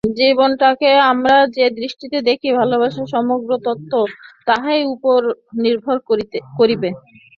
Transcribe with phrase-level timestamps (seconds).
[0.17, 3.93] জীবনটাকে আমরা যে দৃষ্টিতে দেখি, ভালবাসার সমগ্র তত্ত্ব
[4.47, 5.19] তাহারই উপর
[5.63, 5.97] নির্ভর
[6.07, 6.89] করিবে।